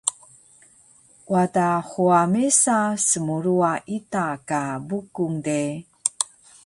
[1.27, 5.61] Wada huwa mesa smruwa ita ka Bukung de